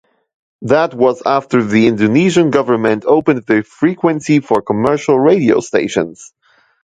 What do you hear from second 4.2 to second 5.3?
for commercial